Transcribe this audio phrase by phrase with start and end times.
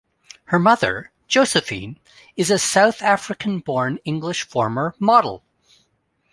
[0.45, 1.99] Her mother, Josephine,
[2.35, 5.43] is a South African-born English former model.